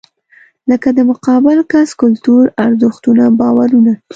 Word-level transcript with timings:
لکه 0.69 0.89
د 0.97 0.99
مقابل 1.11 1.57
کس 1.71 1.89
کلتور، 2.01 2.43
ارزښتونه، 2.65 3.23
باورونه. 3.39 3.93